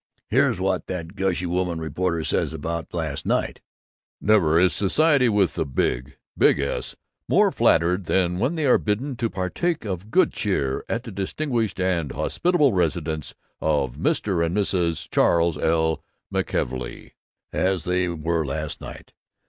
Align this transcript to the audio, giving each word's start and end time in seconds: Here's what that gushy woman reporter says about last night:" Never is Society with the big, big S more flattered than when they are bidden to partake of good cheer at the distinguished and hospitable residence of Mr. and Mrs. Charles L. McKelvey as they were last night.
Here's 0.29 0.59
what 0.59 0.87
that 0.87 1.15
gushy 1.15 1.45
woman 1.45 1.79
reporter 1.79 2.23
says 2.23 2.53
about 2.53 2.91
last 2.91 3.23
night:" 3.23 3.61
Never 4.19 4.59
is 4.59 4.73
Society 4.73 5.29
with 5.29 5.53
the 5.53 5.63
big, 5.63 6.17
big 6.35 6.57
S 6.57 6.95
more 7.29 7.51
flattered 7.51 8.05
than 8.05 8.39
when 8.39 8.55
they 8.55 8.65
are 8.65 8.79
bidden 8.79 9.15
to 9.17 9.29
partake 9.29 9.85
of 9.85 10.09
good 10.09 10.33
cheer 10.33 10.83
at 10.89 11.03
the 11.03 11.11
distinguished 11.11 11.79
and 11.79 12.13
hospitable 12.13 12.73
residence 12.73 13.35
of 13.61 13.95
Mr. 13.97 14.43
and 14.43 14.57
Mrs. 14.57 15.07
Charles 15.11 15.55
L. 15.59 16.03
McKelvey 16.33 17.11
as 17.53 17.83
they 17.83 18.09
were 18.09 18.43
last 18.43 18.81
night. 18.81 19.13